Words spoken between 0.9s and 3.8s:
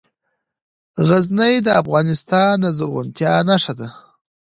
غزني د افغانستان د زرغونتیا نښه